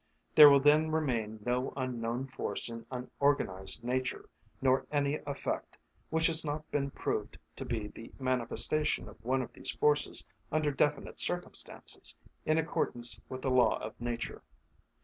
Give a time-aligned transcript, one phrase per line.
[0.33, 4.27] There will then remain no unknown force in unorganised nature,
[4.59, 5.77] nor any effect,
[6.09, 10.71] which has not been proved to be the manifestation of one of these forces under
[10.71, 12.17] definite circumstances,
[12.47, 14.41] in accordance with a law of nature.